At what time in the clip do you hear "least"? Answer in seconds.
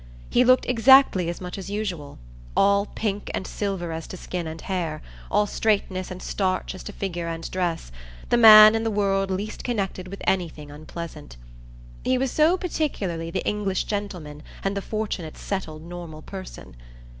9.29-9.63